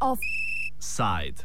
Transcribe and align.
Offside. 0.00 1.42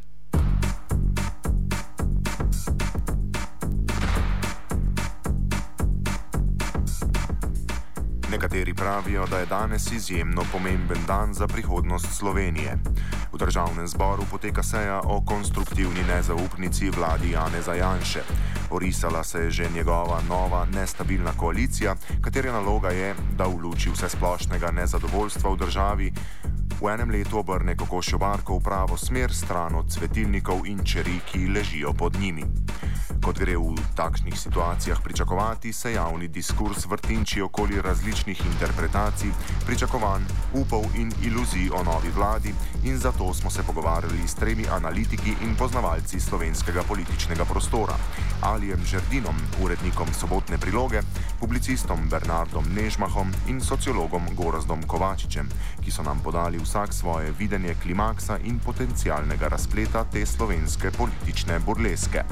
Nekateri 8.31 8.73
pravijo, 8.73 9.25
da 9.27 9.37
je 9.37 9.45
danes 9.45 9.91
izjemno 9.91 10.41
pomemben 10.51 10.97
dan 11.07 11.33
za 11.33 11.47
prihodnost 11.47 12.17
Slovenije. 12.17 12.77
V 13.33 13.37
državnem 13.37 13.87
zboru 13.87 14.23
poteka 14.31 14.63
seja 14.63 15.01
o 15.03 15.25
konstruktivni 15.25 16.03
nezaupnici 16.07 16.89
vladi 16.89 17.31
Jane 17.31 17.61
Zajanše. 17.61 18.21
Orisala 18.73 19.23
se 19.23 19.39
je 19.39 19.51
že 19.51 19.69
njegova 19.75 20.21
nova 20.29 20.65
nestabilna 20.65 21.31
koalicija, 21.37 21.95
katere 22.21 22.51
naloga 22.51 22.89
je, 22.89 23.15
da 23.37 23.45
v 23.45 23.61
luči 23.63 23.89
vse 23.89 24.09
splošnega 24.09 24.71
nezadovoljstva 24.71 25.49
v 25.49 25.57
državi 25.57 26.13
v 26.81 26.93
enem 26.93 27.09
letu 27.09 27.39
obrne 27.39 27.75
kokošjo 27.75 28.17
barko 28.17 28.57
v 28.57 28.63
pravo 28.63 28.97
smer, 28.97 29.33
stran 29.33 29.75
od 29.75 29.91
svetilnikov 29.91 30.65
in 30.65 30.83
čeri, 30.85 31.19
ki 31.25 31.47
ležijo 31.47 31.93
pod 31.93 32.19
njimi. 32.19 32.43
Kot 33.23 33.39
gre 33.39 33.55
v 33.55 33.79
takšnih 33.95 34.35
situacijah 34.35 34.99
pričakovati, 34.99 35.73
se 35.73 35.93
javni 35.93 36.27
diskurs 36.27 36.85
vrtinči 36.85 37.41
okoli 37.41 37.81
različnih 37.81 38.41
interpretacij, 38.45 39.31
pričakovanj, 39.65 40.23
upov 40.53 40.83
in 40.99 41.11
iluzij 41.23 41.69
o 41.71 41.83
novi 41.83 42.11
vladi 42.11 42.53
in 42.83 42.97
zato 42.97 43.33
smo 43.33 43.49
se 43.49 43.63
pogovarjali 43.63 44.27
s 44.27 44.35
tremi 44.35 44.67
analitiki 44.67 45.35
in 45.41 45.55
poznavalci 45.55 46.19
slovenskega 46.19 46.83
političnega 46.83 47.45
prostora. 47.45 47.95
Alijem 48.41 48.83
Žerdinom, 48.85 49.35
urednikom 49.63 50.07
sobotne 50.13 50.57
priloge, 50.57 51.01
publicistom 51.39 52.09
Bernardom 52.09 52.65
Nežmahom 52.75 53.31
in 53.47 53.61
sociologom 53.61 54.27
Gorazdom 54.35 54.83
Kovačičem, 54.83 55.47
ki 55.79 55.91
so 55.91 56.03
nam 56.03 56.19
podali 56.19 56.59
vsak 56.73 56.93
svoje 56.93 57.29
videnje 57.37 57.75
klimaksa 57.83 58.37
in 58.49 58.57
potencialnega 58.59 59.47
razpleta 59.47 60.05
te 60.09 60.25
slovenske 60.25 60.89
politične 60.97 61.59
burleske. 61.59 62.23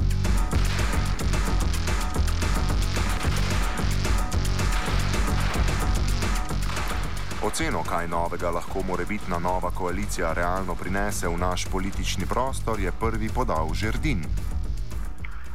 Oceno, 7.45 7.83
kaj 7.85 8.07
novega 8.07 8.49
lahko 8.49 8.81
morebitna 8.81 9.37
nova 9.37 9.69
koalicija 9.69 10.33
realno 10.33 10.73
prinese 10.75 11.27
v 11.27 11.37
naš 11.37 11.67
politični 11.71 12.25
prostor, 12.25 12.79
je 12.79 12.91
prvi 12.99 13.29
podal 13.29 13.69
Žerdin. 13.73 14.25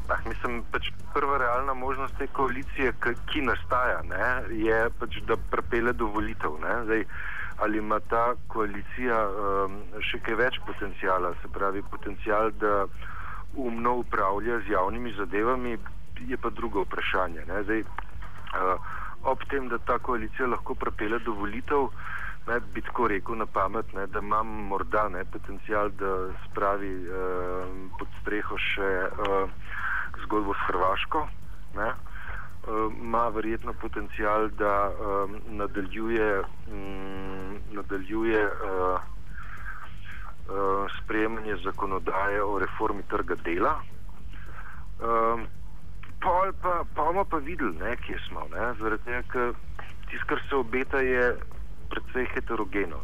Ah, 0.08 0.22
mislim, 0.28 0.62
pač 0.70 0.92
prva 1.14 1.38
realna 1.38 1.74
možnost 1.74 2.14
te 2.18 2.26
koalicije, 2.26 2.92
ki 3.02 3.42
nastaja, 3.42 4.02
ne, 4.06 4.54
je, 4.54 4.90
pač, 4.98 5.18
da 5.26 5.34
pripelje 5.50 5.92
do 5.92 6.06
volitev. 6.06 6.54
Zdaj, 6.84 7.02
ali 7.58 7.78
ima 7.78 8.00
ta 8.00 8.34
koalicija 8.48 9.16
um, 9.28 9.78
še 10.04 10.20
kaj 10.24 10.36
več 10.40 10.58
potencijala, 10.66 11.32
se 11.42 11.48
pravi, 11.52 11.82
potencijal, 11.90 12.50
da 12.60 12.86
umno 13.56 13.94
upravlja 14.02 14.60
z 14.66 14.74
javnimi 14.74 15.14
zadevami, 15.16 15.78
je 16.28 16.36
pa 16.36 16.50
drugo 16.50 16.84
vprašanje. 16.84 17.46
Zdaj, 17.48 17.80
uh, 17.80 18.92
ob 19.32 19.44
tem, 19.50 19.68
da 19.72 19.78
ta 19.78 19.98
koalicija 19.98 20.48
lahko 20.52 20.74
prepele 20.74 21.18
do 21.24 21.32
volitev, 21.32 21.88
ne, 22.46 22.60
bi 22.74 22.84
tako 22.84 23.08
rekel 23.08 23.40
na 23.40 23.46
pamet, 23.46 23.92
ne, 23.96 24.06
da 24.06 24.20
imam 24.20 24.52
morda 24.72 25.08
ne, 25.08 25.24
potencijal, 25.24 25.90
da 26.00 26.12
spravi 26.44 26.92
uh, 27.08 27.72
pod 27.98 28.20
streho 28.20 28.60
še 28.72 28.92
uh, 29.08 29.72
zgodbo 30.26 30.54
s 30.54 30.68
Hrvaško. 30.68 31.24
Ne, 31.76 31.94
ima 33.00 33.28
verjetno 33.28 33.72
potencial, 33.72 34.48
da 34.48 34.90
um, 34.90 35.36
nadaljuje, 35.56 36.42
um, 36.72 37.45
nadaljuje 37.72 38.46
uh, 38.46 39.00
uh, 40.48 40.86
sprejemanje 41.02 41.56
zakonodaje 41.64 42.42
o 42.42 42.58
reformi 42.58 43.02
trga 43.08 43.34
dela. 43.44 43.80
Um, 45.00 45.46
pa 46.20 46.52
pa 46.62 46.84
bomo 46.94 47.24
pa 47.24 47.36
videli, 47.36 47.76
ne, 47.76 47.96
kje 47.96 48.18
smo. 48.28 48.46
Ne, 48.52 48.72
zaradi 48.80 49.04
tega, 49.04 49.22
ker 49.32 49.52
tisto, 50.10 50.26
kar 50.26 50.42
se 50.48 50.56
obeta, 50.56 51.00
je 51.00 51.36
precej 51.90 52.26
heterogeno. 52.34 53.00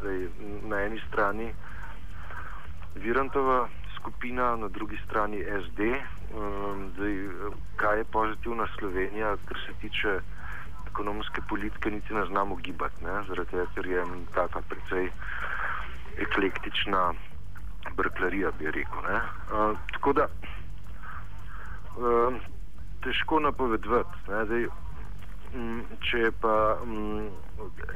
Zdaj, 0.00 0.28
na 0.62 0.82
eni 0.82 1.00
strani 1.08 1.52
Virantova 2.94 3.68
skupina, 3.96 4.56
na 4.56 4.68
drugi 4.68 4.98
strani 5.06 5.44
SD. 5.44 5.80
Um, 6.34 6.90
zdaj, 6.96 7.14
kaj 7.76 7.98
je 7.98 8.04
pozitivna 8.04 8.66
Slovenija, 8.78 9.36
kar 9.48 9.58
se 9.66 9.72
tiče 9.80 10.20
ekonomske 10.96 11.42
politike, 11.48 11.90
niti 11.90 12.14
ne 12.14 12.24
znamo 12.26 12.56
gibati, 12.56 13.04
zaradi 13.04 13.50
tega, 13.50 13.66
ker 13.74 13.86
je 13.86 14.04
ta 14.34 14.48
precej 14.68 15.10
eklektična 16.16 17.12
brklarija, 17.96 18.50
bi 18.58 18.70
rekel. 18.70 18.98
Uh, 18.98 19.76
tako 19.92 20.12
da 20.12 20.26
uh, 22.00 22.34
težko 23.04 23.40
napovedati. 23.40 24.64
Um, 25.54 25.84
če 26.00 26.18
je 26.18 26.30
pa 26.40 26.54
um, 26.82 27.28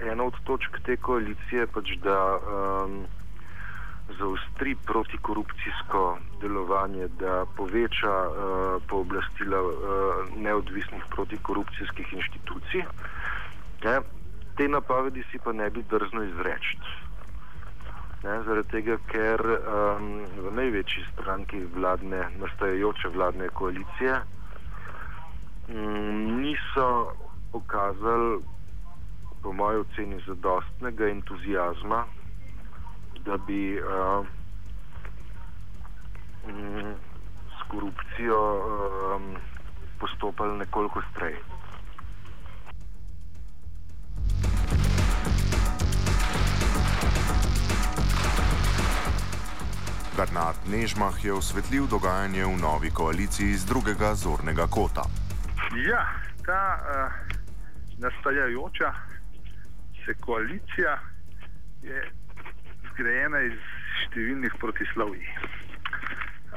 ena 0.05 0.25
od 0.25 0.37
točk 0.45 0.77
te 0.85 0.97
koalicije, 0.97 1.67
pač 1.73 1.97
da 2.05 2.19
um, 2.37 3.01
zaustri 4.19 4.77
protikorupcijsko 4.87 6.19
delovanje, 6.41 7.09
da 7.21 7.45
poveča 7.57 8.15
uh, 8.29 8.83
pooblastila 8.89 9.61
uh, 9.63 9.75
neodvisnih 10.37 11.05
protikorupcijskih 11.11 12.13
inštitucij. 12.13 12.85
Ne? 13.85 14.01
Te 14.57 14.69
napovedi 14.69 15.23
si 15.31 15.39
pa 15.39 15.53
ne 15.53 15.71
bi 15.71 15.83
drzno 15.91 16.23
izreči. 16.23 16.79
Zaradi 18.23 18.69
tega, 18.69 18.99
ker 19.09 19.41
um, 19.41 20.09
v 20.45 20.51
največji 20.53 21.07
stranki 21.13 21.63
vladne, 21.75 22.27
nastajajoče 22.39 23.09
vladne 23.15 23.49
koalicije 23.49 24.19
um, 25.69 26.41
niso 26.43 27.17
pokazali, 27.53 28.43
po 29.43 29.53
mojem 29.53 29.81
oceni, 29.81 30.21
zadostnega 30.27 31.09
entuzijazma 31.09 32.05
da 33.25 33.37
bi 33.37 33.81
uh, 33.81 34.27
um, 36.47 36.95
s 37.49 37.69
korupcijo 37.69 38.41
um, 39.17 39.37
postopali 39.99 40.59
nekoliko 40.59 41.03
strej. 41.13 41.35
Bernard 50.17 50.57
Nežmah 50.69 51.25
je 51.25 51.33
osvetlil 51.33 51.87
dogajanje 51.87 52.45
v 52.45 52.57
novi 52.61 52.91
koaliciji 52.91 53.55
z 53.57 53.65
drugega 53.65 54.15
zornega 54.15 54.67
kota. 54.67 55.05
Ja, 55.89 56.05
ta 56.47 56.77
uh, 56.77 57.13
nastajajoča 57.99 58.93
se 60.05 60.15
koalicija 60.21 60.99
je 61.83 62.20
zgrajena 63.01 63.41
iz 63.49 63.57
številnih 64.05 64.57
protislovij. 64.61 65.25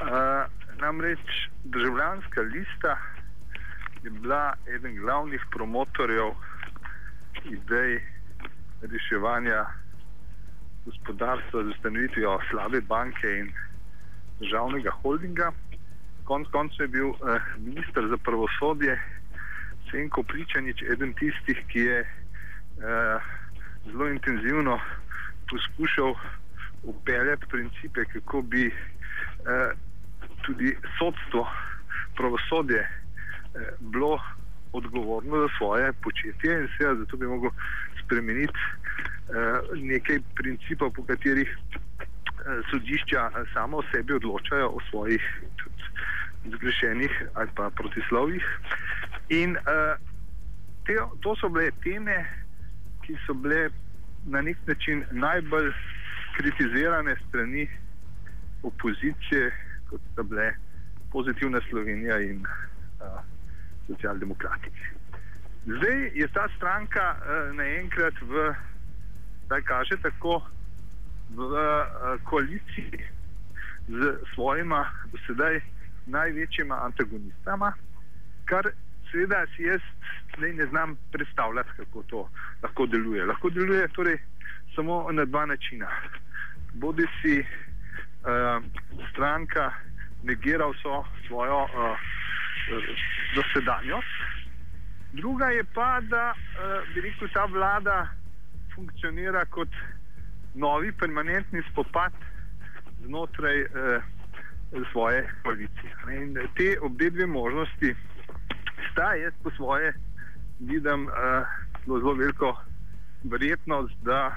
Uh, 0.04 0.44
namreč 0.76 1.22
državljanska 1.72 2.42
lista 2.52 2.98
je 4.04 4.10
bila 4.18 4.52
eden 4.68 4.98
glavnih 5.00 5.40
promotorjev 5.54 6.34
idej 7.48 7.96
reševanja 8.82 9.62
gospodarstva 10.84 11.62
z 11.64 11.72
ustanovitvijo 11.76 12.34
slabe 12.50 12.82
banke 12.92 13.30
in 13.38 13.48
državnega 14.42 14.92
holdinga. 15.00 15.48
Konec 16.28 16.50
koncev 16.52 16.84
je 16.84 16.92
bil 16.98 17.14
uh, 17.14 17.40
ministr 17.56 18.04
za 18.12 18.18
pravosodje 18.20 18.98
Senko 19.88 20.22
Pličanič 20.28 20.84
eden 20.92 21.16
tistih, 21.16 21.64
ki 21.72 21.88
je 21.88 22.04
uh, 22.04 23.32
zelo 23.88 24.10
intenzivno 24.12 24.76
poskušal 25.50 26.14
upeljati 26.82 27.46
principe, 27.50 28.04
kako 28.04 28.42
bi 28.42 28.66
eh, 28.66 29.70
tudi 30.42 30.76
sodstvo, 30.98 31.48
pravosodje 32.16 32.80
eh, 32.80 32.90
bilo 33.80 34.20
odgovorno 34.72 35.36
za 35.36 35.48
svoje 35.58 35.92
početje 35.92 36.60
in 36.60 36.68
seveda 36.78 37.00
zato 37.00 37.16
bi 37.16 37.26
mogel 37.26 37.50
spremeniti 38.04 38.58
eh, 38.58 39.60
nekaj 39.74 40.18
principov, 40.34 40.90
po 40.90 41.04
katerih 41.04 41.48
eh, 41.48 42.60
sodišča 42.70 43.30
samo 43.54 43.76
o 43.76 43.82
sebi 43.92 44.12
odločajo 44.12 44.68
o 44.68 44.78
svojih 44.90 45.22
zgrešenih 46.44 47.22
ali 47.34 47.50
pa 47.56 47.70
protislovjih. 47.70 48.44
In 49.28 49.56
eh, 49.56 49.96
te, 50.86 50.96
to 51.20 51.36
so 51.40 51.48
bile 51.48 51.70
teme, 51.84 52.18
ki 53.06 53.16
so 53.26 53.34
bile 53.34 53.70
na 54.26 54.40
nek 54.40 54.56
način 54.66 55.04
najbolj 55.10 55.72
kritizirane 56.36 57.16
strani 57.28 57.68
opozicije, 58.62 59.52
kot 59.90 60.00
sta 60.12 60.22
bile 60.22 60.54
pozitivna 61.12 61.60
Slovenija 61.70 62.20
in 62.20 62.46
uh, 62.46 63.20
socialdemokrati. 63.86 64.70
Zdaj 65.66 66.10
je 66.14 66.28
ta 66.28 66.48
stranka 66.56 67.16
uh, 67.16 67.56
naenkrat 67.56 68.14
v, 68.22 68.54
da 69.48 69.60
kaže 69.60 69.96
tako, 70.02 70.42
v 71.30 71.40
uh, 71.40 72.20
koaliciji 72.24 73.04
z 73.88 74.16
svojima 74.34 74.90
dosedaj 75.12 75.60
največjima 76.06 76.84
antagonistama, 76.84 77.72
kar 78.44 78.70
seveda 79.14 79.46
si 79.56 79.62
jaz 79.62 79.80
ne 80.38 80.66
znam 80.66 80.96
predstavljati, 81.12 81.70
kako 81.76 82.02
to 82.02 82.28
lahko 82.62 82.86
deluje. 82.86 83.26
Lahko 83.26 83.50
deluje 83.50 83.88
torej 83.88 84.18
samo 84.74 85.12
na 85.12 85.24
dva 85.24 85.46
načina. 85.46 85.88
Bodi 86.74 87.06
si 87.22 87.38
uh, 87.40 88.64
stranka 89.10 89.72
negira 90.22 90.66
vso 90.66 91.04
svojo 91.26 91.62
uh, 91.62 91.98
dosedanjost, 93.34 94.14
druga 95.12 95.46
je 95.46 95.64
pa, 95.74 96.00
da 96.00 96.34
uh, 96.34 96.94
bi 96.94 97.00
rekel, 97.00 97.28
ta 97.28 97.44
vlada 97.44 98.08
funkcionira 98.74 99.44
kot 99.44 99.68
novi 100.54 100.92
permanentni 100.92 101.62
spopad 101.70 102.12
znotraj 103.04 103.62
uh, 103.62 104.02
svoje 104.92 105.30
koalicije. 105.42 105.94
Te 106.56 106.78
obe 106.82 107.10
dve 107.10 107.26
možnosti 107.26 107.94
sta, 108.90 109.14
jaz 109.14 109.32
po 109.42 109.50
svoje 109.50 109.92
vidim 110.60 111.06
uh, 111.06 111.46
zelo, 111.84 111.98
zelo 111.98 112.14
veliko 112.14 112.56
verjetnost, 113.24 113.94
da 114.02 114.36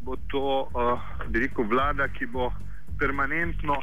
bo 0.00 0.16
to 0.30 0.68
uh, 0.74 1.00
rekel, 1.34 1.64
vlada, 1.64 2.08
ki 2.08 2.26
bo 2.26 2.52
permanentno 2.98 3.78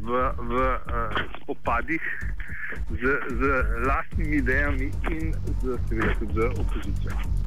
v, 0.00 0.10
v 0.38 0.52
uh, 0.52 1.24
spopadih 1.42 2.02
z, 2.90 3.02
z 3.38 3.42
lastnimi 3.86 4.36
idejami 4.36 4.90
in 5.10 5.32
z, 5.62 5.78
seveda, 5.88 6.14
tudi 6.18 6.32
z 6.34 6.38
opozicijo. 6.58 7.43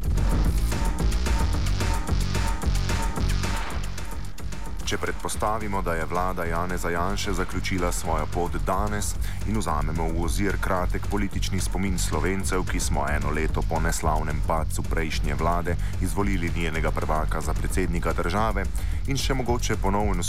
Če 4.87 4.95
predpostavimo, 4.97 5.81
da 5.83 5.97
je 5.97 6.05
vlada 6.07 6.45
Jane 6.47 6.77
Zajanše 6.77 7.33
zaključila 7.33 7.91
svojo 7.91 8.25
pot 8.31 8.53
danes 8.65 9.09
in 9.47 9.57
vzamemo 9.59 10.05
v 10.13 10.21
ozir 10.23 10.55
kratek 10.63 11.09
politični 11.11 11.59
spomin 11.59 11.97
slovencev, 11.99 12.63
ki 12.71 12.79
smo 12.79 13.03
eno 13.11 13.33
leto 13.35 13.61
po 13.69 13.81
neslavnem 13.83 14.39
padcu 14.47 14.85
prejšnje 14.87 15.35
vlade 15.35 15.75
izvolili 16.01 16.51
njenega 16.55 16.91
prvaka 16.91 17.41
za 17.41 17.53
predsednika 17.53 18.13
države 18.13 18.63
in 19.07 19.19
še 19.19 19.35
mogoče 19.35 19.75
ponovno 19.81 20.23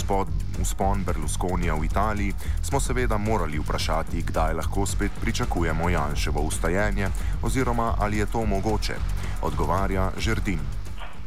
vzpon 0.59 1.05
Berlusconija 1.07 1.77
v 1.79 1.85
Italiji, 1.85 2.33
smo 2.61 2.79
seveda 2.83 3.17
morali 3.17 3.59
vprašati, 3.63 4.25
kdaj 4.27 4.57
lahko 4.59 4.85
spet 4.85 5.11
pričakujemo 5.21 5.89
Janševo 5.89 6.41
ustajenje 6.41 7.07
oziroma 7.43 7.95
ali 7.99 8.17
je 8.17 8.25
to 8.25 8.43
mogoče. 8.45 8.99
Odgovarja 9.41 10.11
Žerdin. 10.17 10.78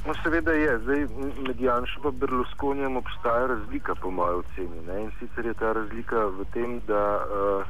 No, 0.07 0.15
seveda 0.23 0.53
je. 0.53 0.79
Zdaj, 0.79 1.07
med 1.47 1.61
Janšom 1.61 2.09
in 2.11 2.19
Berlusconijem 2.19 2.97
obstaja 2.97 3.47
razlika, 3.47 3.95
po 3.95 4.11
mojem 4.11 4.39
oceni. 4.39 4.81
Ne? 4.87 5.03
In 5.03 5.11
sicer 5.19 5.47
je 5.47 5.55
ta 5.55 5.73
razlika 5.73 6.25
v 6.27 6.47
tem, 6.53 6.81
da 6.87 7.03
uh, 7.23 7.63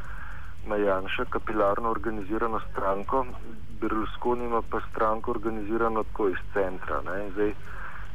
ima 0.64 0.76
Janša 0.76 1.25
kapilarno 1.25 1.90
organizirano 1.90 2.61
stranko, 2.70 3.26
Berlusconi 3.81 4.44
ima 4.44 4.62
pa 4.70 4.81
stranko 4.90 5.31
organizirano 5.31 6.02
tako 6.02 6.29
iz 6.29 6.40
centra. 6.55 7.02
Zdaj, 7.34 7.52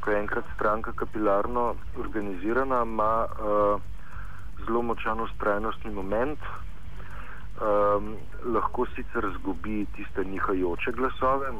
ko 0.01 0.11
je 0.11 0.19
enkrat 0.19 0.45
stranka 0.55 0.91
kapilarno 0.95 1.75
organizirana, 1.99 2.81
ima 2.83 3.25
uh, 3.25 3.81
zelo 4.65 4.81
močan 4.81 5.19
ustrajnostni 5.19 5.93
moment. 5.93 6.39
Um, 7.57 8.15
lahko 8.53 8.85
sicer 8.95 9.29
zgubi 9.37 9.85
tiste 9.95 10.23
njihajoče 10.23 10.91
glasove, 10.91 11.51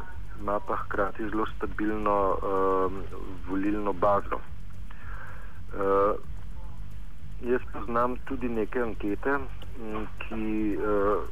ima 0.42 0.60
pa 0.60 0.76
hkrati 0.76 1.30
zelo 1.30 1.46
stabilno 1.56 2.32
uh, 2.32 2.92
volilno 3.50 3.94
bazo. 3.94 4.40
Uh, 5.74 6.16
jaz 7.42 7.62
poznam 7.74 8.16
tudi 8.26 8.50
neke 8.50 8.82
ankete, 8.82 9.38
ki 10.18 10.78
uh, 10.78 11.24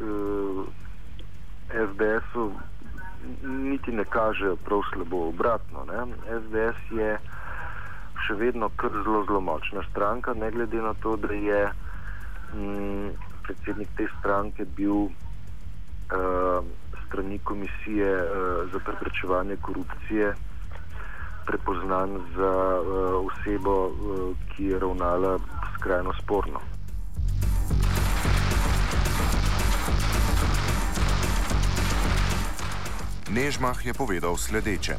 uh, 0.00 0.66
SDS-u 1.68 2.52
niti 3.42 3.92
ne 3.92 4.04
kažejo 4.04 4.56
prav 4.56 4.80
slabo, 4.92 5.28
obratno. 5.28 5.84
Ne? 5.84 6.06
SDS 6.40 6.90
je 6.90 7.18
še 8.26 8.34
vedno 8.34 8.70
kar 8.76 8.90
zelo, 9.04 9.24
zelo 9.24 9.40
močna 9.40 9.82
stranka, 9.90 10.34
ne 10.34 10.50
glede 10.50 10.82
na 10.82 10.94
to, 11.02 11.16
da 11.16 11.34
je 11.34 11.62
um, 12.54 13.10
predsednik 13.42 13.88
te 13.96 14.08
stranke 14.18 14.64
bil. 14.76 15.08
Uh, 16.08 16.64
strani 17.08 17.38
Komisije 17.38 18.22
uh, 18.22 18.72
za 18.72 18.78
preprečevanje 18.78 19.56
korupcije 19.56 20.34
prepoznan 21.46 22.10
za 22.36 22.80
uh, 22.80 23.26
osebo, 23.26 23.86
uh, 23.86 24.36
ki 24.48 24.64
je 24.64 24.78
ravnala 24.78 25.38
skrajno 25.74 26.12
sporno. 26.22 26.60
Nežmah 33.30 33.86
je 33.86 33.94
povedal 33.94 34.36
sledeče. 34.36 34.94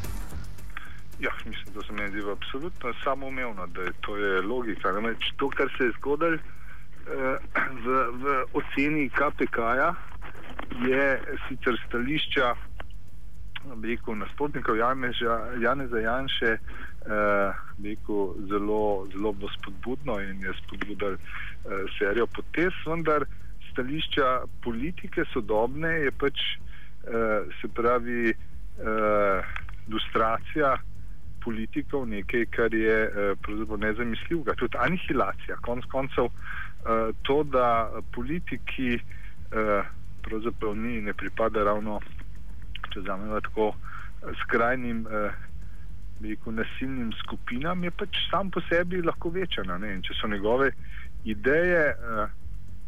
Ja, 1.19 1.31
mislim, 1.45 1.73
da 1.75 1.81
se 1.81 1.94
mi 1.94 2.09
zdi 2.09 2.31
absolutno 2.31 2.94
samoumevno, 3.03 3.67
da 3.67 3.81
je 3.81 3.91
to 4.01 4.17
je 4.17 4.41
logika. 4.41 4.91
Namreč 4.91 5.33
to, 5.38 5.50
kar 5.50 5.67
se 5.77 5.83
je 5.83 5.91
zgodilo 5.97 6.33
eh, 6.33 6.39
v, 7.83 7.88
v 8.21 8.45
oceni 8.53 9.09
KPK-ja, 9.09 9.94
je 10.88 11.21
sicer 11.48 11.75
stališča 11.88 12.56
rekel, 13.83 14.16
nasprotnikov 14.16 14.77
Janeza 15.62 16.00
Janše 16.00 16.51
eh, 16.51 17.51
rekel, 17.83 18.36
zelo, 18.50 19.07
zelo 19.12 19.36
spodbudno 19.57 20.19
in 20.21 20.42
je 20.42 20.54
spodbudil 20.63 21.13
eh, 21.13 21.19
serijo 21.98 22.27
potez, 22.27 22.74
vendar 22.86 23.25
stališča 23.71 24.42
politike 24.63 25.25
sodobne 25.33 25.89
je 25.89 26.12
pač 26.12 26.39
eh, 26.39 27.44
se 27.62 27.68
pravi 27.68 28.30
eh, 28.30 29.42
ilustracija 29.88 30.77
politikov 31.44 32.07
nekaj, 32.07 32.45
kar 32.45 32.74
je 32.74 32.98
eh, 33.04 33.77
nezamisljivo. 33.77 34.44
Tudi 34.56 34.77
anihilacija, 34.77 35.57
konc 35.62 35.86
koncev 35.92 36.25
eh, 36.25 37.12
to, 37.24 37.44
da 37.44 37.92
politiki 38.16 38.94
eh, 38.95 39.83
pravzaprav 40.29 40.75
ni, 40.77 41.01
ne 41.01 41.13
pripada 41.13 41.63
ravno, 41.68 41.99
če 42.94 43.01
zamemo 43.07 43.42
tako, 43.49 43.73
skrajnim, 44.44 45.06
eh, 45.07 45.31
rekel, 46.21 46.54
nasilnim 46.54 47.11
skupinam, 47.23 47.83
je 47.83 47.92
pač 47.92 48.21
sam 48.30 48.51
po 48.51 48.61
sebi 48.69 49.01
lahko 49.01 49.31
večena. 49.33 49.80
Če 50.04 50.15
so 50.19 50.27
njegove 50.27 50.71
ideje, 51.25 51.95
eh, 51.95 52.27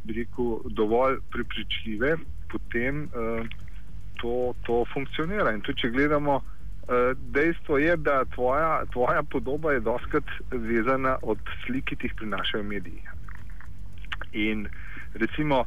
rekel, 0.08 0.58
dovolj 0.78 1.20
prepričljive, 1.32 2.18
potem 2.52 3.04
eh, 3.04 3.44
to, 4.22 4.54
to 4.66 4.84
funkcionira. 4.94 5.54
In 5.56 5.62
tudi, 5.62 5.82
če 5.82 5.94
gledamo, 5.96 6.42
eh, 6.42 7.14
dejstvo 7.36 7.78
je, 7.78 7.98
da 7.98 8.24
tvoja, 8.36 8.86
tvoja 8.94 9.24
podoba 9.24 9.74
je 9.78 9.86
doskrat 9.88 10.36
vezana 10.52 11.18
od 11.22 11.40
slik, 11.66 11.92
ki 11.92 12.08
jih 12.08 12.18
prinašajo 12.20 12.64
mediji. 12.64 13.04
In 14.32 14.68
recimo, 15.14 15.66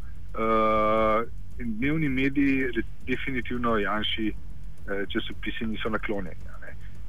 uh, 1.58 1.64
dnevni 1.64 2.08
mediji, 2.08 2.84
definitivno 3.06 3.78
Janši 3.78 4.28
eh, 4.28 5.06
časopisi 5.08 5.66
niso 5.66 5.88
naklonjeni. 5.88 6.52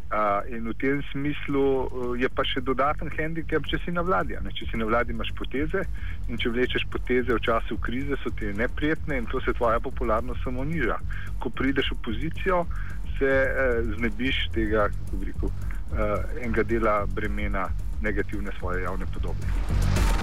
Uh, 0.05 0.55
in 0.57 0.69
v 0.69 0.73
tem 0.77 1.01
smislu 1.11 1.89
uh, 1.89 2.13
je 2.13 2.29
pa 2.29 2.43
še 2.45 2.61
dodaten 2.61 3.09
handicap, 3.17 3.65
če 3.65 3.79
si 3.81 3.91
na 3.91 4.03
vladi. 4.05 4.37
Ne? 4.37 4.53
Če 4.53 4.67
si 4.69 4.77
na 4.77 4.85
vladi, 4.85 5.11
imaš 5.11 5.31
poteze 5.33 5.81
in 6.29 6.37
če 6.37 6.51
vlečeš 6.53 6.85
poteze 6.93 7.33
v 7.33 7.41
času 7.41 7.79
krize, 7.81 8.13
so 8.21 8.29
ti 8.37 8.53
neprijetne 8.53 9.17
in 9.17 9.25
to 9.33 9.41
se 9.41 9.55
tvoja 9.57 9.81
popularnost 9.81 10.45
samo 10.45 10.63
niža. 10.63 10.99
Ko 11.41 11.49
prideš 11.49 11.89
v 11.95 11.99
pozicijo, 12.05 12.61
se 13.17 13.33
uh, 13.33 13.81
znebiš 13.97 14.45
tega, 14.53 14.91
kako 14.93 15.23
bi 15.23 15.33
rekel, 15.33 15.49
uh, 15.49 16.21
enega 16.37 16.63
dela 16.69 16.99
bremena 17.09 17.65
negativne 18.05 18.53
svoje 18.61 18.85
javne 18.85 19.09
podobe. 19.09 20.14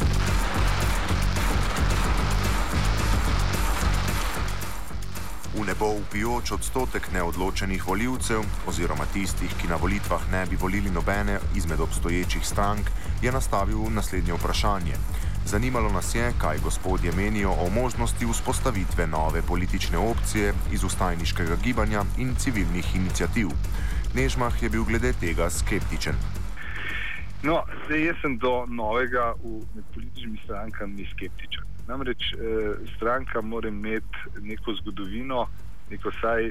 V 5.52 5.66
nebo 5.66 5.92
upijoč 5.92 6.52
odstotek 6.52 7.12
neodločenih 7.12 7.84
voljivcev, 7.86 8.40
oziroma 8.66 9.04
tistih, 9.12 9.52
ki 9.60 9.68
na 9.68 9.76
volitvah 9.76 10.22
ne 10.32 10.46
bi 10.48 10.56
volili 10.56 10.90
nobene 10.90 11.38
izmed 11.56 11.80
obstoječih 11.80 12.46
strank, 12.46 12.88
je 13.22 13.32
nastavil 13.32 13.90
naslednje 13.90 14.32
vprašanje. 14.32 14.96
Zanimalo 15.44 15.92
nas 15.92 16.14
je, 16.14 16.32
kaj 16.38 16.58
gospodje 16.64 17.12
menijo 17.12 17.50
o 17.50 17.68
možnosti 17.70 18.26
vzpostavitve 18.26 19.06
nove 19.06 19.42
politične 19.42 19.98
opcije 19.98 20.54
iz 20.72 20.84
ustajniškega 20.84 21.56
gibanja 21.64 22.04
in 22.18 22.34
civilnih 22.34 22.96
inicijativ. 22.96 23.48
Nežmah 24.14 24.62
je 24.62 24.70
bil 24.70 24.84
glede 24.84 25.12
tega 25.12 25.50
skeptičen. 25.50 26.14
No, 27.42 27.60
jaz 27.90 28.16
sem 28.22 28.38
do 28.38 28.66
novega 28.66 29.34
v 29.44 29.60
političnih 29.94 30.40
strankah 30.44 30.88
skeptičen. 31.12 31.71
Namreč 31.88 32.32
eh, 32.32 32.74
stranka 32.96 33.40
mora 33.40 33.68
imeti 33.68 34.40
neko 34.40 34.74
zgodovino, 34.74 35.46
neko 35.90 36.12
saj 36.20 36.46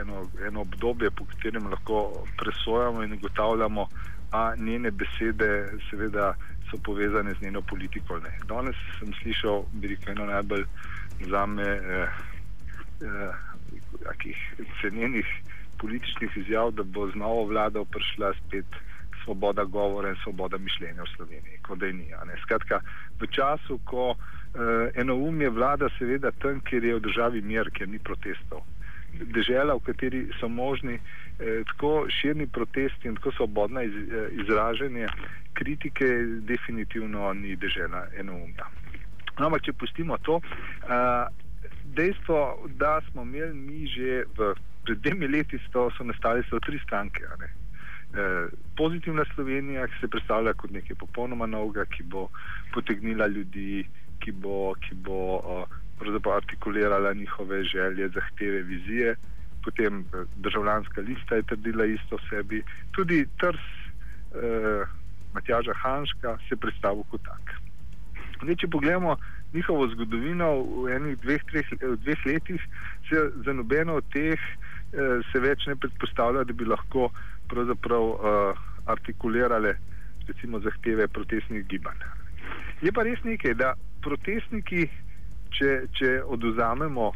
eno, 0.00 0.26
eno 0.46 0.60
obdobje, 0.60 1.10
po 1.10 1.24
katerem 1.24 1.70
lahko 1.70 2.26
presojamo 2.36 3.02
in 3.02 3.12
ugotavljamo, 3.12 3.86
a 4.32 4.54
njene 4.56 4.90
besede 4.90 5.72
seveda 5.90 6.34
so 6.70 6.78
povezane 6.84 7.34
z 7.34 7.42
njeno 7.42 7.62
politiko. 7.62 8.18
Ne. 8.18 8.38
Danes 8.48 8.76
sem 8.98 9.12
slišal, 9.22 9.64
bi 9.72 9.88
rekel, 9.88 10.12
eno 10.12 10.26
najbolj 10.26 10.64
za 11.20 11.46
me 11.46 11.62
eh, 11.62 12.08
eh, 13.02 14.32
cenjenih 14.80 15.26
političnih 15.78 16.36
izjav, 16.36 16.70
da 16.70 16.82
bo 16.82 17.10
z 17.10 17.14
novo 17.14 17.44
vlado 17.44 17.84
prišla 17.84 18.32
spet 18.34 18.66
svoboda 19.24 19.64
govora 19.64 20.08
in 20.08 20.16
svoboda 20.22 20.58
mišljenja 20.58 21.02
v 21.02 21.12
Sloveniji, 21.16 21.58
kot 21.62 21.78
da 21.78 21.86
je 21.86 21.92
ni. 21.92 22.06
Skratka, 22.42 22.80
v 23.20 23.26
času, 23.26 23.78
ko 23.84 24.14
eh, 24.14 25.00
enoumje 25.00 25.50
vlada 25.50 25.88
seveda 25.98 26.30
tam, 26.30 26.60
kjer 26.60 26.84
je 26.84 26.94
v 26.94 27.04
državi 27.08 27.42
mir, 27.42 27.70
kjer 27.70 27.88
ni 27.88 27.98
protestov. 27.98 28.64
Dežela, 29.14 29.74
v 29.74 29.84
kateri 29.86 30.20
so 30.40 30.48
možni 30.48 30.98
eh, 30.98 31.62
tako 31.72 32.06
širni 32.10 32.46
protesti 32.46 33.08
in 33.08 33.16
tako 33.16 33.32
svobodna 33.32 33.82
iz, 33.82 33.94
eh, 33.94 34.28
izražanje 34.42 35.08
kritike, 35.54 36.06
definitivno 36.46 37.32
ni 37.32 37.56
dežela 37.56 38.06
enoumja. 38.18 38.66
No, 39.38 39.46
ampak, 39.46 39.64
če 39.66 39.72
pustimo 39.72 40.18
to, 40.22 40.40
eh, 40.86 41.26
dejstvo, 41.96 42.68
da 42.78 43.00
smo 43.10 43.22
imeli 43.22 43.54
mi 43.54 43.86
že 43.86 44.24
v, 44.36 44.54
pred 44.84 44.98
dvemi 44.98 45.28
leti, 45.28 45.58
sto, 45.68 45.90
so 45.96 46.04
nastale 46.04 46.42
so 46.50 46.60
tri 46.60 46.78
stranke. 46.84 47.22
Eh, 48.14 48.46
pozitivna 48.76 49.24
Slovenija, 49.34 49.86
ki 49.86 49.94
se 50.00 50.08
predstavlja 50.08 50.52
kot 50.54 50.70
nekaj 50.70 50.94
popolnoma 51.00 51.48
novega, 51.50 51.82
ki 51.90 52.04
bo 52.06 52.28
potegnila 52.74 53.26
ljudi, 53.26 53.82
ki 54.22 54.30
bo, 54.38 54.74
ki 54.78 54.94
bo 55.02 55.18
uh, 55.42 56.36
artikulirala 56.36 57.12
njihove 57.14 57.64
želje, 57.64 58.08
zahteve, 58.14 58.62
vizije. 58.62 59.16
Potem 59.64 59.98
uh, 59.98 60.28
državljanska 60.36 61.00
lista 61.00 61.34
je 61.34 61.42
trdila 61.42 61.84
isto 61.84 62.18
sebi, 62.30 62.62
tudi 62.92 63.26
trs 63.40 63.58
uh, 63.58 64.86
Matjaža 65.34 65.74
Hanška 65.74 66.38
se 66.48 66.56
predstavlja 66.56 67.02
kot 67.10 67.22
tak. 67.26 67.54
Zdaj, 68.42 68.56
če 68.56 68.70
pogledamo 68.70 69.16
njihovo 69.54 69.88
zgodovino 69.88 70.52
v 70.62 70.94
enih 70.94 71.18
dveh, 71.18 71.42
treh, 71.50 71.66
dveh 71.82 72.26
letih, 72.26 72.62
se 73.10 73.28
za 73.44 73.52
nobeno 73.52 73.98
od 73.98 74.06
teh 74.14 74.38
uh, 74.38 75.18
se 75.32 75.42
več 75.42 75.66
ne 75.66 75.74
predpostavlja, 75.76 76.44
da 76.44 76.52
bi 76.52 76.70
lahko 76.70 77.10
pravzaprav 77.48 78.02
uh, 78.02 78.18
artikulirale 78.86 79.74
recimo 80.28 80.60
zahteve 80.60 81.08
protestnih 81.08 81.66
gibanj. 81.66 82.00
Je 82.82 82.92
pa 82.92 83.02
res 83.02 83.20
nekaj, 83.24 83.54
da 83.60 83.74
protestniki, 84.04 84.86
če, 85.54 85.70
če 85.96 86.10
oduzamemo 86.24 87.12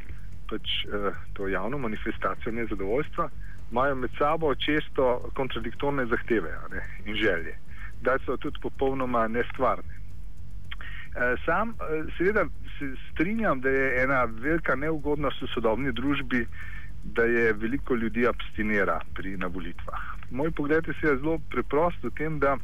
pač, 0.49 0.75
uh, 0.89 1.13
to 1.37 1.49
javno 1.49 1.79
manifestacijo 1.79 2.53
nezadovoljstva, 2.53 3.29
imajo 3.71 3.95
med 3.95 4.11
sabo 4.19 4.55
često 4.55 5.31
kontradiktorne 5.37 6.07
zahteve 6.07 6.55
ne, 6.73 6.85
in 7.05 7.17
želje, 7.17 7.57
da 8.01 8.17
so 8.25 8.37
tudi 8.37 8.61
popolnoma 8.63 9.27
nestvarne. 9.29 9.97
Uh, 11.19 11.35
sam 11.45 11.75
seveda 12.17 12.47
se 12.79 12.95
strinjam, 13.11 13.61
da 13.61 13.71
je 13.71 14.03
ena 14.03 14.25
velika 14.25 14.75
neugodnost 14.75 15.43
v 15.43 15.53
sodobni 15.55 15.93
družbi, 15.93 16.47
da 17.15 17.25
je 17.25 17.53
veliko 17.53 17.95
ljudi 17.95 18.27
abstinira 18.27 19.01
pri 19.15 19.37
na 19.37 19.47
volitvah. 19.47 20.01
Moj 20.31 20.51
pogled 20.51 20.89
je 20.89 21.17
zelo 21.17 21.39
preprost 21.51 22.05
v 22.05 22.11
tem, 22.17 22.39
da 22.39 22.57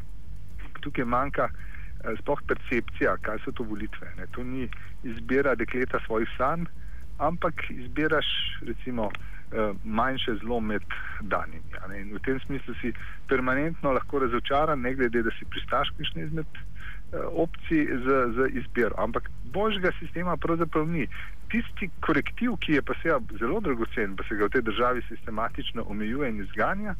tukaj 0.80 1.04
manjka 1.04 1.48
eh, 1.48 2.16
sploh 2.20 2.42
percepcija, 2.48 3.16
kaj 3.22 3.38
so 3.44 3.52
to 3.52 3.64
volitve. 3.64 4.10
Ne. 4.18 4.26
To 4.36 4.44
ni 4.44 4.68
izbira 5.02 5.54
dekleta 5.54 6.00
svojih 6.06 6.28
sanj, 6.36 6.66
ampak 7.18 7.70
izbiraš 7.70 8.26
recimo 8.66 9.10
manjše 9.84 10.34
zlo 10.34 10.60
med 10.60 10.82
danimi. 11.20 11.62
In 12.00 12.14
v 12.14 12.20
tem 12.24 12.40
smislu 12.40 12.74
si 12.80 12.92
permanentno 13.28 13.92
lahko 13.92 14.18
razočaran, 14.18 14.80
ne 14.80 14.94
glede, 14.94 15.22
da 15.22 15.30
si 15.38 15.44
pristaš 15.44 15.90
kakšne 15.96 16.26
izmed 16.26 16.46
eh, 16.46 17.18
opcij 17.30 17.86
za, 18.06 18.18
za 18.36 18.48
izbiro. 18.50 18.94
Ampak 18.98 19.30
božjega 19.52 19.92
sistema 19.98 20.36
pravzaprav 20.36 20.88
ni. 20.88 21.06
Tisti 21.50 21.90
korektiv, 22.00 22.56
ki 22.60 22.78
je 22.78 22.82
pa 22.82 22.96
seveda 23.02 23.38
zelo 23.38 23.60
dragocen, 23.60 24.16
pa 24.16 24.26
se 24.28 24.36
ga 24.36 24.48
v 24.48 24.56
tej 24.56 24.62
državi 24.62 25.02
sistematično 25.08 25.86
omejuje 25.86 26.30
in 26.30 26.42
izganja, 26.42 26.96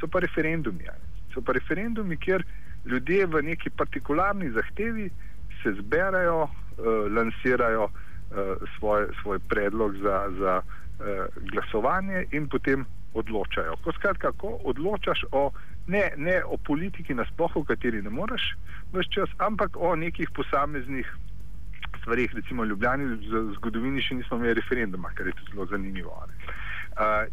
so 0.00 0.08
pa 0.08 0.24
referendumi. 0.24 0.88
So 1.34 1.44
pa 1.44 1.52
referendumi, 1.52 2.16
kjer 2.16 2.44
ljudje 2.86 3.26
v 3.26 3.42
neki 3.42 3.70
partikularni 3.70 4.50
zahtevi 4.50 5.10
se 5.62 5.74
zberajo, 5.82 6.42
uh, 6.46 7.12
lansirajo 7.12 7.84
uh, 7.84 7.92
svoj, 8.78 9.08
svoj 9.22 9.38
predlog 9.50 9.96
za, 9.96 10.16
za 10.38 10.60
uh, 10.64 10.87
glasovanje 11.52 12.24
in 12.32 12.48
potem 12.48 12.86
odločajo. 13.14 13.76
Ko 13.84 13.92
skratka, 13.92 14.32
ko 14.32 14.58
odločaš 14.64 15.24
o, 15.32 15.50
ne, 15.86 16.10
ne 16.16 16.42
o 16.44 16.56
politiki 16.56 17.14
nasploh, 17.14 17.56
o 17.56 17.64
kateri 17.64 18.02
ne 18.02 18.10
moreš 18.10 18.52
več 18.92 19.10
čas, 19.14 19.32
ampak 19.38 19.76
o 19.76 19.94
nekih 19.96 20.30
posameznih 20.36 21.08
stvarih, 22.00 22.34
recimo 22.34 22.62
v 22.62 22.72
Ljubljani, 22.72 23.04
v 23.28 23.42
zgodovini 23.58 24.02
še 24.04 24.20
nismo 24.20 24.38
imeli 24.38 24.58
referenduma, 24.60 25.12
kar 25.16 25.28
je 25.28 25.36
zelo 25.50 25.66
zanimivo. 25.70 26.14
Uh, 26.98 27.24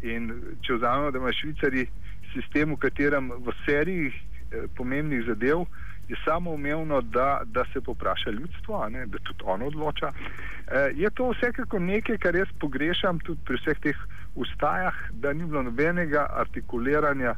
če 0.62 0.78
vzamemo, 0.78 1.10
da 1.10 1.20
imajo 1.20 1.38
Švicari 1.40 1.86
sistem, 2.32 2.74
v 2.74 2.80
katerem 2.84 3.32
v 3.42 3.54
seriji 3.64 4.12
eh, 4.12 4.66
pomembnih 4.76 5.24
zadev 5.26 5.64
je 6.06 6.16
samo 6.22 6.52
umevno, 6.54 7.00
da, 7.00 7.42
da 7.50 7.64
se 7.72 7.80
popraša 7.80 8.30
ljudstvo, 8.30 8.84
ne, 8.94 9.06
da 9.10 9.18
tudi 9.26 9.42
ono 9.44 9.66
odloča. 9.72 10.12
Eh, 10.12 10.55
je 10.94 11.10
to 11.14 11.30
vsekako 11.30 11.78
nekaj, 11.78 12.18
kar 12.18 12.36
jaz 12.36 12.48
pogrešam 12.60 13.20
tudi 13.22 13.40
pri 13.46 13.58
vseh 13.60 13.78
teh 13.82 13.98
ustajah, 14.34 14.94
da 15.22 15.32
ni 15.32 15.46
bilo 15.46 15.62
nobenega 15.62 16.26
artikuliranja 16.42 17.36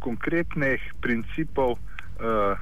konkretnih 0.00 0.80
principov 1.00 1.76
eh, 1.76 2.54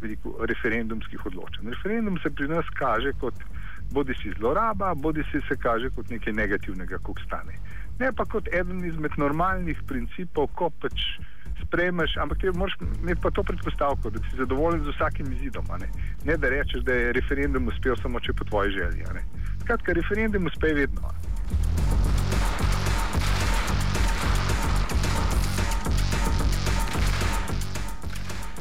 veliko, 0.00 0.36
referendumskih 0.48 1.26
odločanj. 1.26 1.68
Referendum 1.68 2.18
se 2.22 2.30
pri 2.30 2.48
nas 2.48 2.68
kaže 2.78 3.12
kot 3.20 3.34
bodi 3.92 4.14
si 4.22 4.32
zloraba, 4.38 4.94
bodi 4.94 5.24
si 5.30 5.40
se 5.48 5.56
kaže 5.56 5.90
kot 5.92 6.08
nekaj 6.10 6.32
negativnega, 6.32 6.98
kot 7.04 7.20
stane 7.26 7.60
ne 8.02 8.12
pa 8.12 8.24
kot 8.24 8.48
eden 8.52 8.84
izmed 8.84 9.14
normalnih 9.20 9.82
principov, 9.88 10.50
ko 10.58 10.70
pač 10.82 11.04
sprejmeš, 11.72 12.16
ampak 12.20 12.38
ti 12.38 12.50
moraš 12.54 12.76
imeti 13.02 13.20
pa 13.22 13.30
to 13.30 13.42
predpostavko, 13.42 14.10
da 14.10 14.18
si 14.18 14.36
zadovoljen 14.36 14.84
z 14.84 14.92
vsakim 14.92 15.32
izidom. 15.32 15.64
Ne? 15.80 15.88
ne 16.24 16.36
da 16.36 16.48
rečeš, 16.48 16.84
da 16.84 16.92
je 16.92 17.12
referendum 17.12 17.68
uspel 17.68 17.96
samo 18.02 18.20
če 18.20 18.32
po 18.32 18.44
tvoji 18.44 18.70
želji. 18.70 19.04
Skratka, 19.60 19.92
referendum 19.92 20.46
uspe 20.46 20.74
vedno. 20.74 21.08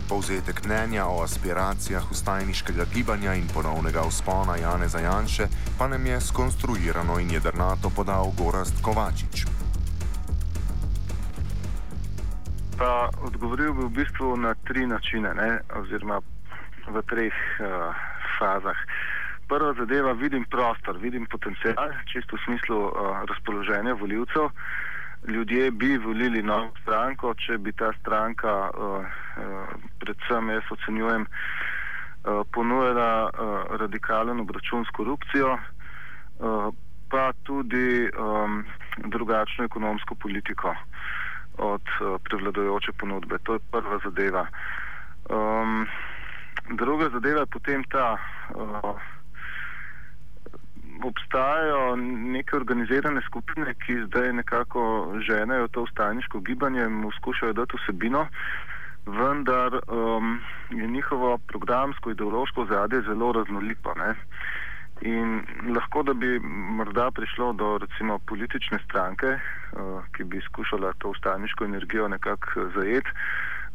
Povzetek 0.10 0.66
mnenja 0.66 1.06
o 1.08 1.24
aspiracijah 1.24 2.12
ustajniškega 2.12 2.86
gibanja 2.94 3.34
in 3.34 3.48
ponovnega 3.54 4.04
vzpona 4.10 4.58
Jane 4.58 4.88
Zajanše 4.88 5.48
pa 5.78 5.88
nam 5.88 6.06
je 6.06 6.22
skonstruirano 6.22 7.20
in 7.20 7.32
jedrnato 7.32 7.90
podal 7.90 8.32
Gorast 8.38 8.82
Kovačič. 8.82 9.46
Pa 12.82 13.10
odgovoril 13.22 13.74
bi 13.78 13.84
v 13.86 13.94
bistvu 13.94 14.38
na 14.42 14.56
tri 14.66 14.88
načine, 14.90 15.30
ne? 15.38 15.62
oziroma 15.78 16.18
v 16.90 17.02
treh 17.06 17.36
uh, 17.62 17.94
fazah. 18.40 18.80
Prva 19.46 19.76
zadeva, 19.78 20.16
vidim 20.18 20.48
prostor, 20.50 20.98
vidim 20.98 21.28
potencial, 21.30 21.94
čisto 22.10 22.40
v 22.40 22.44
smislu 22.46 22.80
uh, 22.90 23.22
razpoloženja 23.30 23.94
voljivcev 23.94 24.50
ljudje 25.30 25.72
bi 25.72 25.98
volili 25.98 26.42
novo 26.42 26.74
stranko, 26.82 27.36
če 27.38 27.60
bi 27.62 27.70
ta 27.78 27.94
stranka, 28.00 28.74
uh, 28.74 29.06
uh, 29.06 29.78
predvsem 30.02 30.50
jaz 30.50 30.74
ocenjujem, 30.74 31.28
uh, 31.30 32.42
ponujala 32.50 33.30
uh, 33.30 33.78
radikalen 33.78 34.42
obračun 34.42 34.90
s 34.90 34.96
korupcijo, 34.98 35.54
uh, 35.54 36.74
pa 37.14 37.30
tudi 37.46 38.10
um, 38.10 38.66
drugačno 39.06 39.70
ekonomsko 39.70 40.16
politiko 40.16 40.74
od 41.58 41.82
uh, 41.82 42.22
prevladojoče 42.24 42.92
ponudbe. 42.92 43.38
To 43.44 43.54
je 43.54 43.60
prva 43.72 44.00
zadeva. 44.04 44.48
Um, 45.30 45.88
druga 46.78 47.10
zadeva 47.10 47.40
je 47.40 47.54
potem 47.54 47.84
ta. 47.84 48.18
Uh, 48.56 48.96
obstajajo 51.04 51.96
neke 52.36 52.56
organizirane 52.56 53.22
skupine, 53.22 53.74
ki 53.86 54.04
zdaj 54.06 54.34
nekako 54.34 55.14
ženejo 55.28 55.68
to 55.68 55.82
ustaniško 55.82 56.40
gibanje 56.40 56.82
in 56.82 56.94
mu 56.94 57.12
skušajo 57.12 57.54
dati 57.54 57.78
vsebino, 57.78 58.28
vendar 59.06 59.74
um, 59.88 60.40
je 60.70 60.88
njihovo 60.88 61.38
programsko 61.38 62.12
ideološko 62.12 62.66
zadje 62.66 63.02
zelo 63.02 63.32
raznoliko. 63.32 63.94
Ne? 63.98 64.16
In 65.02 65.42
lahko, 65.74 66.04
da 66.04 66.14
bi 66.14 66.40
morda 66.78 67.12
prišlo 67.12 67.54
do 67.54 67.78
recimo 67.82 68.20
politične 68.30 68.78
stranke, 68.86 69.34
uh, 69.34 70.04
ki 70.14 70.24
bi 70.24 70.42
skušala 70.46 70.94
to 71.02 71.10
ustaniško 71.10 71.66
energijo 71.66 72.08
nekako 72.08 72.68
zajeti, 72.76 73.10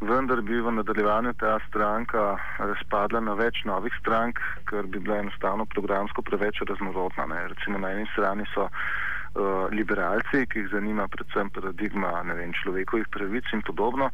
vendar 0.00 0.42
bi 0.42 0.60
v 0.60 0.72
nadaljevanju 0.76 1.32
ta 1.40 1.58
stranka 1.68 2.36
razpadla 2.58 3.20
na 3.20 3.34
več 3.34 3.64
novih 3.64 3.92
strank, 4.00 4.38
ker 4.70 4.86
bi 4.86 5.02
bila 5.02 5.18
enostavno 5.24 5.66
programsko 5.66 6.22
preveč 6.22 6.60
raznorodna. 6.68 7.26
Ne. 7.26 7.48
Recimo 7.48 7.78
na 7.78 7.90
eni 7.96 8.06
strani 8.12 8.46
so 8.54 8.68
uh, 8.68 9.66
liberalci, 9.72 10.46
ki 10.46 10.62
jih 10.62 10.70
zanima 10.76 11.08
predvsem 11.08 11.50
paradigma 11.50 12.22
vem, 12.22 12.54
človekovih 12.62 13.08
pravic 13.10 13.50
in 13.52 13.66
podobno, 13.66 14.12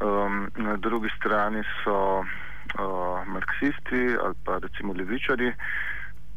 um, 0.00 0.46
na 0.56 0.76
drugi 0.76 1.12
strani 1.18 1.62
so 1.82 2.24
uh, 2.24 3.26
marksisti 3.26 4.16
ali 4.16 4.34
pa 4.44 4.58
recimo 4.64 4.96
levičari, 4.96 5.52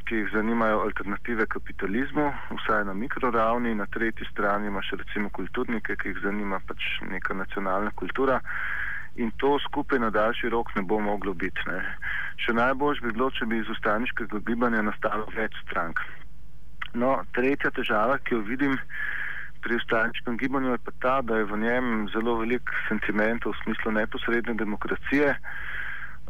ki 0.08 0.16
jih 0.22 0.32
zanimajo 0.34 0.82
alternative 0.86 1.46
kapitalizmu, 1.50 2.26
vsaj 2.60 2.86
na 2.86 2.94
mikroravni, 2.94 3.76
na 3.76 3.86
tretji 3.86 4.28
strani 4.32 4.68
imaš 4.68 4.92
recimo 5.00 5.30
kulturnike, 5.30 5.96
ki 5.96 6.14
jih 6.14 6.24
zanima 6.24 6.60
pač 6.68 6.88
neka 7.10 7.34
nacionalna 7.34 7.92
kultura. 7.96 8.40
In 9.16 9.32
to 9.38 9.60
skupaj 9.68 10.00
na 10.00 10.10
daljši 10.10 10.50
rok 10.50 10.76
ne 10.76 10.82
bo 10.82 11.00
moglo 11.00 11.34
biti. 11.34 11.68
Ne. 11.70 11.82
Še 12.42 12.56
najbolj 12.58 13.04
bi 13.06 13.12
bilo, 13.14 13.30
če 13.32 13.46
bi 13.46 13.62
iz 13.62 13.70
ustaniškega 13.70 14.42
gibanja 14.48 14.82
nastalo 14.82 15.28
več 15.36 15.54
strank. 15.68 16.02
No, 16.94 17.20
tretja 17.34 17.72
težava, 17.74 18.18
ki 18.22 18.36
jo 18.36 18.42
vidim 18.48 18.80
pri 19.64 19.78
ustaniškem 19.80 20.38
gibanju, 20.38 20.74
je 20.76 20.82
pa 20.86 20.92
ta, 21.00 21.14
da 21.22 21.40
je 21.40 21.46
v 21.50 21.58
njem 21.62 22.08
zelo 22.14 22.36
velik 22.42 22.74
sentimentov 22.90 23.54
v 23.54 23.62
smislu 23.64 23.94
neposredne 23.96 24.58
demokracije 24.60 25.30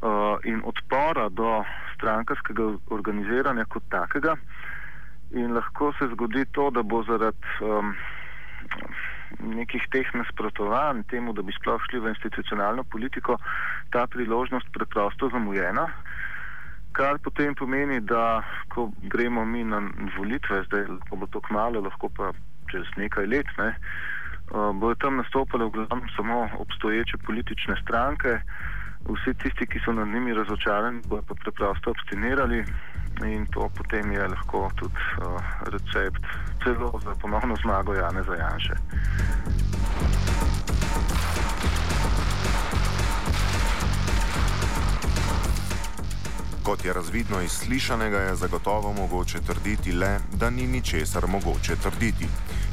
uh, 0.04 0.38
in 0.44 0.62
odpora 0.64 1.30
do 1.30 1.64
strankarskega 2.04 2.68
organiziranja 2.92 3.66
kot 3.72 3.88
takega. 3.90 4.36
In 5.40 5.56
lahko 5.56 5.94
se 5.98 6.12
zgodi 6.12 6.44
to, 6.52 6.68
da 6.76 6.84
bo 6.84 7.00
zaradi 7.08 7.64
um, 7.64 7.94
nekih 9.40 9.88
teh 9.92 10.10
nasprotovanj 10.14 11.06
temu, 11.10 11.34
da 11.34 11.42
bi 11.42 11.56
sploh 11.56 11.82
šli 11.88 12.04
v 12.04 12.12
institucionalno 12.14 12.84
politiko, 12.84 13.40
ta 13.96 14.06
priložnost 14.08 14.70
preprosto 14.76 15.32
zamujena. 15.34 15.88
Kar 16.94 17.18
potem 17.24 17.56
pomeni, 17.58 17.98
da 18.06 18.44
ko 18.70 18.92
gremo 19.10 19.46
mi 19.46 19.64
na 19.66 19.82
volitve, 20.18 20.62
zdaj 20.68 20.86
ko 21.10 21.24
bo 21.24 21.30
to 21.34 21.42
kmalo, 21.50 21.82
lahko 21.82 22.12
pa 22.14 22.30
čez 22.70 22.86
nekaj 23.00 23.26
let, 23.32 23.50
ne, 23.58 23.72
uh, 23.74 24.70
bojo 24.78 25.00
tam 25.02 25.18
nastopale 25.18 25.66
v 25.66 25.74
glavnem 25.80 26.06
samo 26.14 26.46
obstoječe 26.62 27.18
politične 27.26 27.80
stranke, 27.82 28.38
vsi 29.10 29.34
tisti, 29.34 29.68
ki 29.68 29.80
so 29.86 29.92
nad 29.92 30.08
njimi 30.08 30.34
razočarani, 30.34 31.02
bodo 31.06 31.22
pa 31.28 31.34
preprosto 31.34 31.90
abstinirali 31.90 32.66
in 33.26 33.46
to 33.46 33.70
potem 33.78 34.12
je 34.12 34.28
lahko 34.28 34.70
tudi 34.76 35.04
uh, 35.18 35.42
recept 35.74 36.24
celo 36.64 37.00
za 37.04 37.16
ponovno 37.22 37.56
zmago 37.56 37.94
Jane 37.94 38.24
Zajanše. 38.24 38.74
Kot 46.64 46.86
je 46.86 46.94
razvidno 46.94 47.42
iz 47.42 47.52
slišanega, 47.52 48.18
je 48.18 48.36
zagotovo 48.36 48.94
mogoče 48.94 49.40
trditi 49.40 49.92
le, 49.92 50.20
da 50.34 50.50
ni 50.50 50.68
ničesar 50.68 51.28
mogoče 51.28 51.76
trditi. 51.76 52.28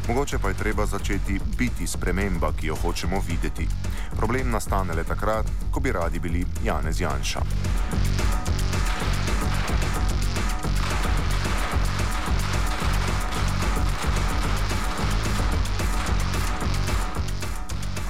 Mogoče 0.09 0.39
pa 0.39 0.49
je 0.49 0.55
treba 0.55 0.87
začeti 0.87 1.41
biti 1.59 1.87
sprememba, 1.87 2.53
ki 2.61 2.67
jo 2.67 2.77
hočemo 2.83 3.23
videti. 3.29 3.69
Problem 4.17 4.51
nastane 4.51 4.95
le 4.95 5.05
takrat, 5.05 5.47
ko 5.71 5.81
bi 5.81 5.93
radi 5.93 6.19
bili 6.19 6.47
Janez 6.65 7.01
Janša. 7.01 7.41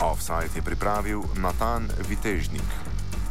Offside 0.00 0.56
je 0.56 0.62
pripravil 0.62 1.22
Natan 1.36 1.88
Vitežnik. 2.08 2.79